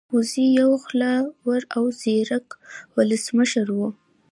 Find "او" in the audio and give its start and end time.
1.75-1.83